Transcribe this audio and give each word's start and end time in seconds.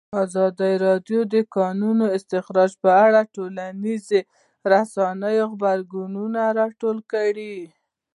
ازادي 0.23 0.73
راډیو 0.85 1.19
د 1.27 1.29
د 1.33 1.35
کانونو 1.55 2.05
استخراج 2.17 2.71
په 2.83 2.91
اړه 3.05 3.21
د 3.23 3.31
ټولنیزو 3.35 4.19
رسنیو 4.73 5.45
غبرګونونه 5.51 6.41
راټول 6.59 6.97
کړي. 7.11 7.57